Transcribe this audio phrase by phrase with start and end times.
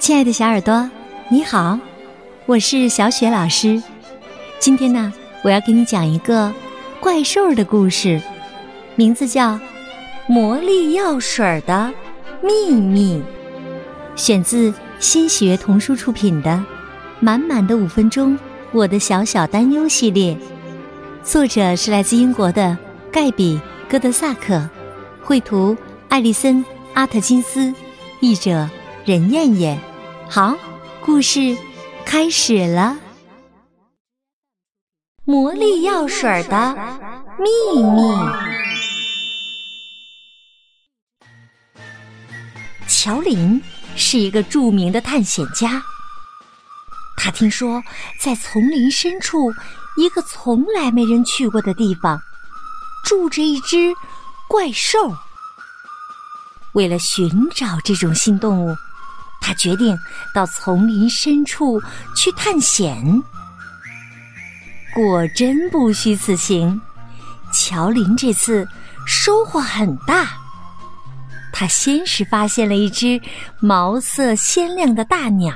[0.00, 0.90] 亲爱的小耳朵，
[1.28, 1.78] 你好，
[2.46, 3.80] 我是小雪老师。
[4.58, 5.12] 今天呢，
[5.44, 6.50] 我要给你讲一个
[7.00, 8.18] 怪兽的故事，
[8.96, 9.52] 名字叫
[10.26, 11.92] 《魔力药水的
[12.42, 13.22] 秘密》，
[14.18, 16.50] 选自新学童书出品的
[17.20, 18.32] 《满满的五分钟》
[18.72, 20.34] 我的小小担忧系列，
[21.22, 22.76] 作者是来自英国的
[23.12, 23.60] 盖比·
[23.90, 24.66] 戈德萨克，
[25.22, 25.76] 绘图
[26.08, 26.64] 艾丽森·
[26.94, 27.70] 阿特金斯，
[28.20, 28.66] 译者
[29.04, 29.78] 任燕燕。
[30.32, 30.56] 好，
[31.00, 31.58] 故事
[32.06, 32.96] 开始了。
[35.24, 36.72] 魔力药水的
[37.36, 38.00] 秘密。
[42.86, 43.60] 乔林
[43.96, 45.82] 是一个著名的探险家。
[47.16, 47.82] 他听说，
[48.20, 49.52] 在丛林深处
[49.96, 52.16] 一个从来没人去过的地方，
[53.04, 53.92] 住着一只
[54.48, 55.12] 怪兽。
[56.74, 58.76] 为了寻找这种新动物。
[59.40, 59.98] 他决定
[60.34, 61.80] 到丛林深处
[62.16, 63.22] 去探险。
[64.94, 66.80] 果真不虚此行，
[67.52, 68.66] 乔林这次
[69.06, 70.28] 收获很大。
[71.52, 73.20] 他先是发现了一只
[73.60, 75.54] 毛色鲜亮的大鸟，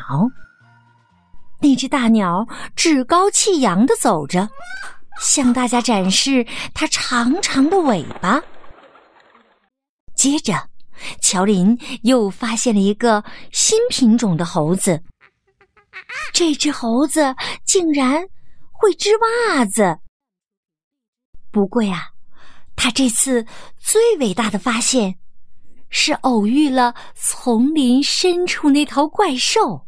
[1.61, 4.49] 那只大鸟趾高气扬的走着，
[5.21, 8.41] 向大家展示它长长的尾巴。
[10.15, 10.55] 接着。
[11.21, 15.03] 乔林又发现了一个新品种的猴子。
[16.33, 18.27] 这只猴子竟然
[18.73, 19.99] 会织袜子。
[21.51, 22.09] 不过呀，
[22.75, 23.47] 他这次
[23.79, 25.15] 最伟大的发现
[25.89, 29.87] 是偶遇了丛林深处那头怪兽。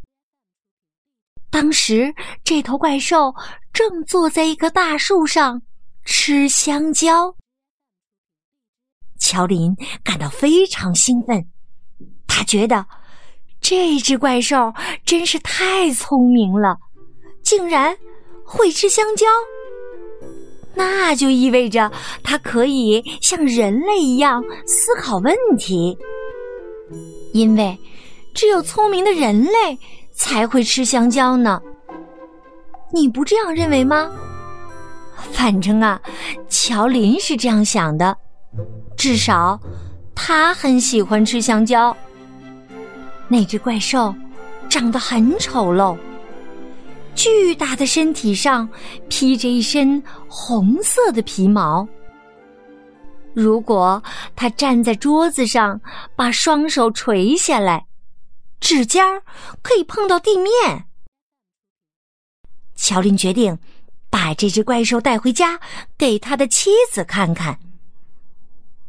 [1.51, 3.35] 当时，这头怪兽
[3.73, 5.61] 正坐在一棵大树上
[6.05, 7.35] 吃香蕉。
[9.27, 9.75] 乔林
[10.05, 11.45] 感到非常兴奋，
[12.29, 12.87] 他觉得
[13.61, 14.73] 这只怪兽
[15.05, 16.77] 真是太聪明了，
[17.43, 17.97] 竟然
[18.45, 19.27] 会吃香蕉。
[20.75, 21.91] 那就意味着
[22.23, 25.99] 它可以像人类一样思考问题，
[27.33, 27.77] 因为
[28.33, 29.77] 只有聪明的人类
[30.15, 31.61] 才会吃香蕉呢。
[32.93, 34.09] 你不这样认为吗？
[35.33, 36.01] 反正啊，
[36.49, 38.17] 乔林是这样想的。
[39.07, 39.61] 至少，
[40.17, 41.97] 他很喜欢吃香蕉。
[43.29, 44.13] 那只怪兽
[44.69, 45.97] 长得很丑陋，
[47.15, 48.69] 巨大的身体上
[49.09, 51.87] 披着一身红色的皮毛。
[53.33, 54.03] 如果
[54.35, 55.81] 他站在桌子上，
[56.17, 57.87] 把双手垂下来，
[58.59, 59.23] 指尖儿
[59.63, 60.87] 可以碰到地面。
[62.75, 63.57] 乔林决定
[64.11, 65.61] 把这只怪兽带回家，
[65.97, 67.57] 给他的妻子看看。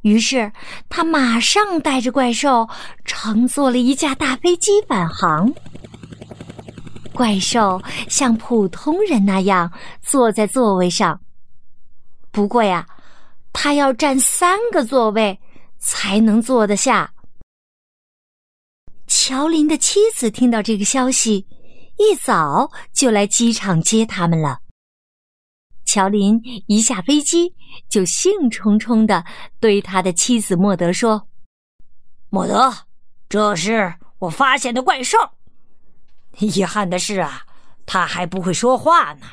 [0.07, 0.51] 于是，
[0.87, 2.67] 他马上带着怪兽
[3.03, 5.51] 乘坐了一架大飞机返航。
[7.13, 11.19] 怪兽像普通人那样坐在座位上，
[12.31, 12.85] 不过呀，
[13.51, 15.39] 他要占三个座位
[15.79, 17.11] 才能坐得下。
[19.07, 21.47] 乔林的妻子听到这个消息，
[21.97, 24.59] 一早就来机场接他们了。
[25.87, 27.55] 乔林一下飞机，
[27.89, 29.25] 就兴冲冲的
[29.59, 31.27] 对他的妻子莫德说
[32.29, 32.71] ：“莫德，
[33.29, 35.17] 这是我发现的怪兽。
[36.39, 37.43] 遗憾的是啊，
[37.85, 39.25] 他还不会说话呢。”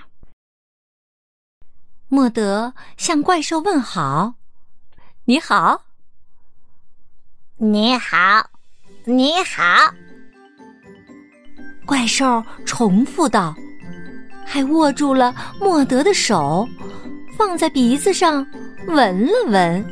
[2.07, 4.35] 莫德向怪兽问好
[5.27, 5.83] ：“你好，
[7.57, 8.49] 你好，
[9.05, 9.93] 你好。”
[11.85, 13.55] 怪兽重复道。
[14.45, 16.69] 还握住了莫德的手，
[17.37, 18.47] 放在鼻子上
[18.87, 19.85] 闻了闻，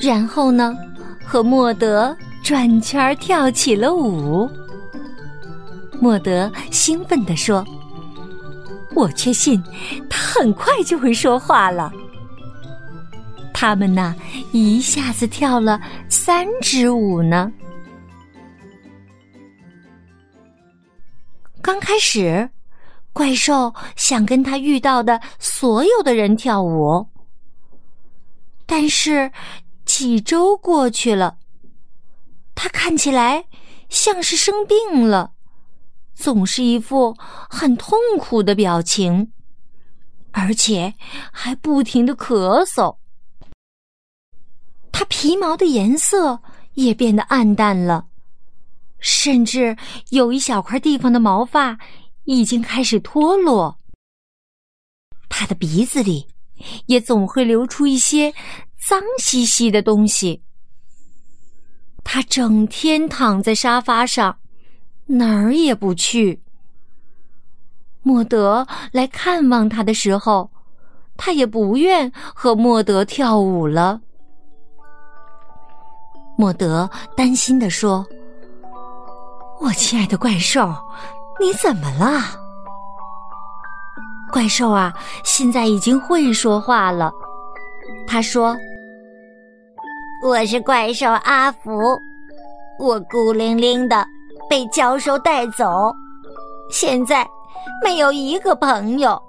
[0.00, 0.74] 然后呢，
[1.24, 4.48] 和莫德转圈跳起了舞。
[6.00, 7.64] 莫德兴奋地说
[8.96, 9.62] ：“我确信
[10.08, 11.92] 他很快就会说话了。”
[13.52, 14.14] 他们呐，
[14.52, 17.52] 一下子跳了三支舞呢。
[21.62, 22.50] 刚开始，
[23.12, 27.06] 怪兽想跟他遇到的所有的人跳舞，
[28.66, 29.30] 但是
[29.84, 31.36] 几周过去了，
[32.54, 33.44] 他看起来
[33.88, 35.32] 像是生病了，
[36.14, 37.14] 总是一副
[37.48, 39.32] 很痛苦的表情，
[40.30, 40.94] 而且
[41.30, 42.96] 还不停的咳嗽。
[44.92, 46.40] 他皮毛的颜色
[46.74, 48.06] 也变得暗淡了。
[49.00, 49.76] 甚至
[50.10, 51.78] 有一小块地方的毛发
[52.24, 53.78] 已经开始脱落，
[55.28, 56.28] 他的鼻子里
[56.86, 58.32] 也总会流出一些
[58.78, 60.42] 脏兮兮的东西。
[62.04, 64.38] 他整天躺在沙发上，
[65.06, 66.42] 哪儿也不去。
[68.02, 70.50] 莫德来看望他的时候，
[71.16, 74.00] 他也不愿和莫德跳舞了。
[76.36, 78.06] 莫德担心地说
[79.60, 80.74] ：“我亲爱的怪兽，
[81.38, 82.22] 你怎么了？”
[84.32, 84.92] 怪兽啊，
[85.24, 87.12] 现在已经会说话了。
[88.06, 88.56] 他说
[90.24, 91.70] ：“我是怪兽阿福，
[92.78, 94.06] 我孤零零的
[94.48, 95.94] 被教授带走，
[96.70, 97.28] 现在
[97.84, 99.20] 没有一个朋友。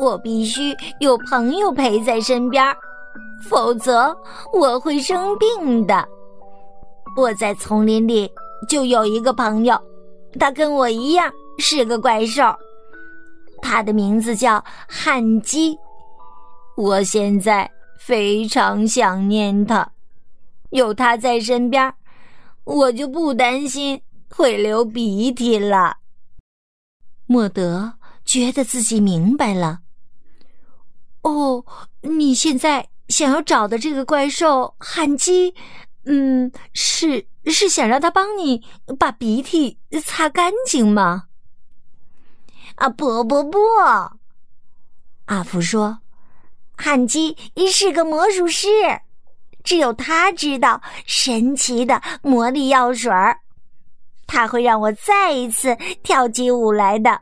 [0.00, 2.64] 我必须有朋友陪在身边。”
[3.50, 4.16] 否则
[4.52, 6.06] 我会生病的。
[7.16, 8.30] 我在丛林里
[8.68, 9.80] 就有一个朋友，
[10.38, 12.42] 他跟我一样是个怪兽，
[13.60, 15.76] 他的名字叫汉基。
[16.76, 19.90] 我现在非常想念他，
[20.70, 21.92] 有他在身边，
[22.64, 24.00] 我就不担心
[24.30, 25.96] 会流鼻涕了。
[27.26, 27.94] 莫德
[28.24, 29.80] 觉得自己明白了。
[31.22, 31.64] 哦，
[32.00, 32.88] 你现在。
[33.08, 35.54] 想要找的这个怪兽汉基，
[36.06, 38.62] 嗯，是是想让他帮你
[38.98, 41.24] 把鼻涕擦干净吗？
[42.76, 43.58] 啊，不不不！
[45.26, 45.98] 阿福说，
[46.76, 47.36] 汉基
[47.70, 48.68] 是个魔术师，
[49.62, 53.38] 只有他知道神奇的魔力药水儿，
[54.26, 57.20] 他会让我再一次跳起舞来的。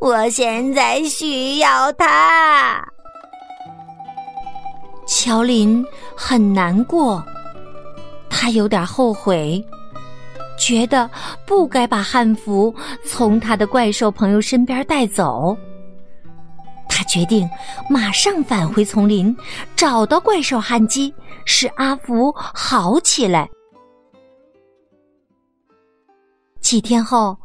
[0.00, 2.84] 我现在需要他。
[5.06, 5.84] 乔林
[6.16, 7.24] 很难过，
[8.36, 9.64] 他有点后悔，
[10.58, 11.08] 觉得
[11.46, 12.74] 不该把汉服
[13.06, 15.56] 从他的怪兽朋友身边带走。
[16.88, 17.48] 他决定
[17.88, 19.34] 马上返回丛林，
[19.76, 21.14] 找到怪兽汉基，
[21.46, 23.48] 使阿福好起来。
[26.60, 27.38] 几天后，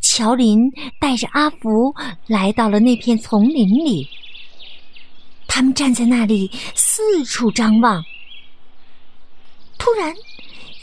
[0.00, 0.60] 乔林
[1.00, 1.92] 带着阿福
[2.26, 4.06] 来到了那片丛林里。
[5.48, 8.02] 他们站在那里四处张望，
[9.78, 10.12] 突然，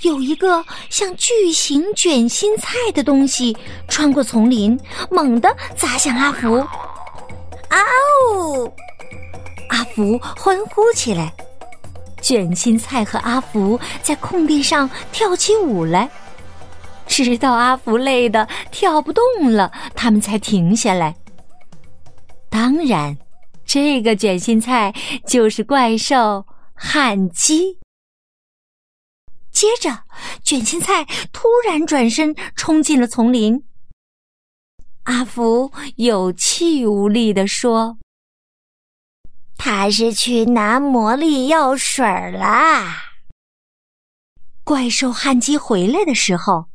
[0.01, 3.56] 有一个像巨型卷心菜的东西
[3.88, 6.56] 穿过丛林，猛地砸向阿福。
[6.56, 7.77] 啊
[8.36, 8.65] 呜！
[9.69, 11.33] 阿福欢呼起来。
[12.21, 16.09] 卷心菜和阿福在空地上跳起舞来，
[17.07, 21.15] 直到阿福累得跳不动了，他们才停下来。
[22.50, 23.18] 当然。
[23.63, 24.94] 这个卷心菜
[25.25, 26.45] 就是怪兽
[26.75, 27.77] 汉基。
[29.62, 30.06] 接着，
[30.44, 33.63] 卷心菜突然转身冲进了丛林。
[35.04, 38.00] 阿福有气无力地说
[39.56, 43.04] ：“他是去拿魔力药水啦。”
[44.66, 46.66] 怪兽汉基回来的时候，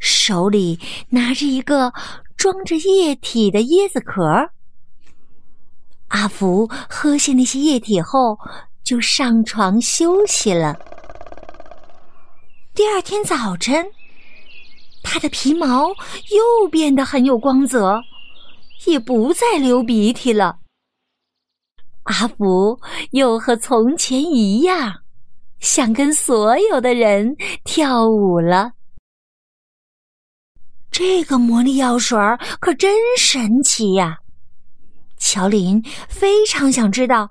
[0.00, 0.80] 手里
[1.10, 1.92] 拿着一个
[2.36, 4.50] 装着液体的椰子壳。
[6.08, 8.36] 阿福喝下那些液体后，
[8.82, 10.76] 就上床休息了。
[12.76, 13.90] 第二天早晨，
[15.02, 18.02] 他的皮毛又变得很有光泽，
[18.84, 20.58] 也不再流鼻涕了。
[22.02, 22.78] 阿福
[23.12, 24.94] 又和从前一样，
[25.58, 27.34] 想跟所有的人
[27.64, 28.72] 跳舞了。
[30.90, 32.18] 这个魔力药水
[32.60, 34.18] 可真神奇呀！
[35.16, 37.26] 乔林非常想知道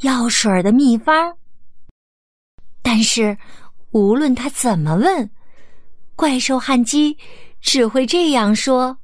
[0.00, 1.36] 药水的秘方，
[2.80, 3.36] 但是
[3.96, 5.30] 无论他怎么问，
[6.16, 7.16] 怪兽汉基
[7.62, 8.98] 只会这样说：“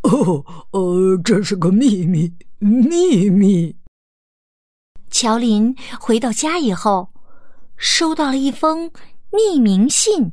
[0.00, 3.76] 哦，呃，这是个秘密，秘密。”
[5.12, 7.10] 乔林回到家以后，
[7.76, 8.90] 收到了一封
[9.30, 10.32] 匿名信，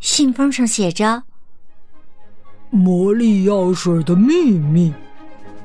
[0.00, 1.24] 信封上写着
[2.72, 4.90] ：“魔力药水的秘密。”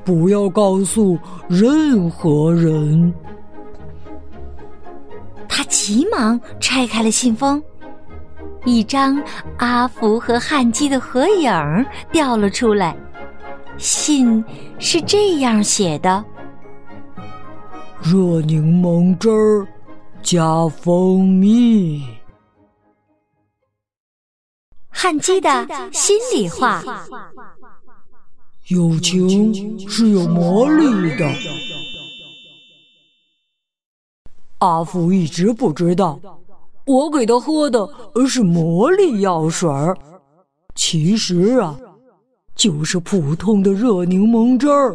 [0.04, 3.14] 不要告诉任何人。
[5.52, 7.60] 他急忙拆开了信封，
[8.64, 9.20] 一张
[9.58, 11.52] 阿福和汉基的合影
[12.12, 12.96] 掉了出来。
[13.76, 14.42] 信
[14.78, 16.24] 是这样写的
[18.00, 19.66] ：“热柠檬汁儿
[20.22, 22.06] 加蜂蜜。”
[24.88, 26.82] 汉基的心里话。
[28.68, 31.28] 友情是有魔力的。
[34.60, 36.20] 阿福一直不知道，
[36.86, 37.88] 我给他喝的
[38.28, 39.96] 是魔力药水儿，
[40.74, 41.78] 其实啊，
[42.54, 44.94] 就是普通的热柠檬汁儿，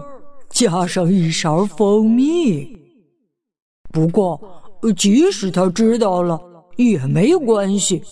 [0.50, 2.78] 加上一勺蜂蜜。
[3.92, 4.40] 不过，
[4.96, 6.40] 即使他知道了
[6.76, 8.04] 也没关系。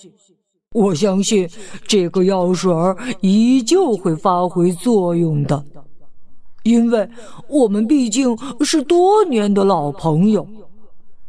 [0.73, 1.47] 我相信
[1.85, 5.63] 这个药水儿依旧会发挥作用的，
[6.63, 7.07] 因为
[7.47, 10.47] 我们毕竟是多年的老朋友。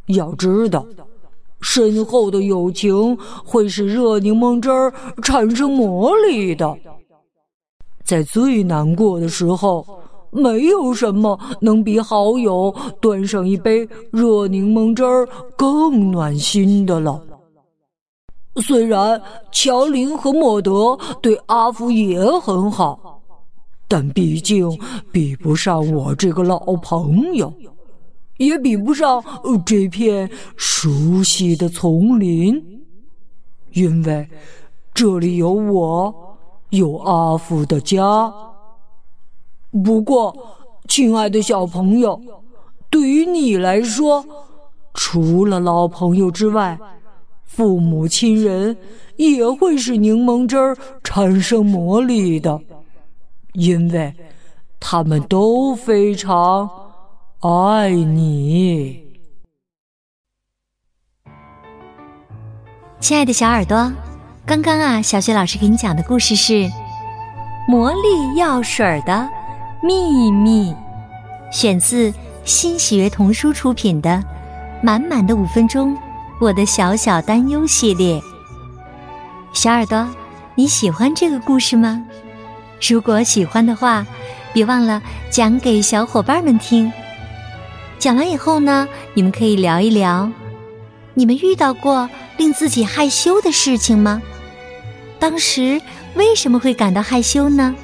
[0.07, 0.85] 要知道，
[1.61, 4.93] 深厚的友情会使热柠檬汁儿
[5.23, 6.77] 产生魔力的。
[8.03, 9.83] 在最难过的时候，
[10.29, 17.19] 没有什么能比好友端上一杯热柠檬汁儿更暖心的了。
[18.61, 19.21] 虽然
[19.51, 23.21] 乔林和莫德对阿福也很好，
[23.87, 24.69] 但毕竟
[25.11, 27.51] 比不上我这个老朋友，
[28.37, 29.23] 也比不上
[29.65, 32.83] 这片熟悉的丛林，
[33.73, 34.29] 因为
[34.93, 36.37] 这里有我，
[36.69, 38.33] 有阿福的家。
[39.83, 40.35] 不过，
[40.87, 42.21] 亲爱的小朋友，
[42.89, 44.25] 对于你来说，
[44.93, 46.79] 除了老朋友之外，
[47.43, 48.77] 父母亲人
[49.17, 52.61] 也会使柠檬汁儿产生魔力的，
[53.53, 54.13] 因为
[54.79, 56.69] 他们都非常
[57.47, 59.05] 爱你。
[62.99, 63.93] 亲爱的小耳朵，
[64.47, 66.53] 刚刚啊，小雪老师给你讲的故事是
[67.67, 69.29] 《魔力药水的
[69.83, 70.71] 秘密》，
[71.51, 72.11] 选自
[72.45, 74.09] 新喜悦童书出品的
[74.81, 75.93] 《满满的五分钟》。
[76.41, 78.19] 我的小小担忧系列，
[79.53, 80.09] 小耳朵，
[80.55, 82.03] 你喜欢这个故事吗？
[82.81, 84.03] 如果喜欢的话，
[84.51, 84.99] 别忘了
[85.29, 86.91] 讲给小伙伴们听。
[87.99, 90.31] 讲完以后呢，你们可以聊一聊，
[91.13, 94.21] 你们遇到过令自己害羞的事情吗？
[95.19, 95.81] 当时
[96.15, 97.75] 为什么会感到害羞呢？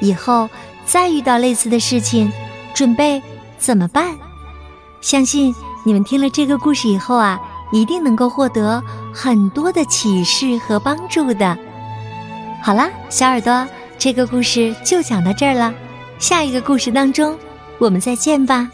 [0.00, 0.48] 以后
[0.84, 2.30] 再遇到类似的事情，
[2.74, 3.22] 准备
[3.58, 4.16] 怎么办？
[5.00, 5.54] 相信
[5.84, 7.40] 你们听了这个故事以后啊。
[7.70, 11.54] 一定能够获得很多的启示和帮助的。
[12.62, 13.68] 好啦，小耳朵，
[13.98, 15.74] 这个故事就讲到这儿了。
[16.18, 17.36] 下一个故事当中，
[17.78, 18.70] 我们再见吧。